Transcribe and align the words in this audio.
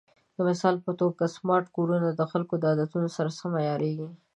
د 0.35 0.37
مثال 0.49 0.75
په 0.85 0.91
توګه، 0.99 1.23
سمارټ 1.37 1.65
کورونه 1.75 2.09
د 2.13 2.21
خلکو 2.31 2.53
د 2.57 2.63
عادتونو 2.71 3.07
سره 3.17 3.29
عیارېږي. 3.63 4.09